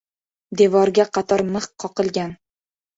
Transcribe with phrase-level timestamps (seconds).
[0.61, 2.39] Devorga qator mix qoqilgan.